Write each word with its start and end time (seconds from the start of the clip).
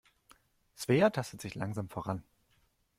Svea 0.75 1.11
tastet 1.11 1.41
sich 1.41 1.53
langsam 1.53 1.87
voran. 1.87 2.23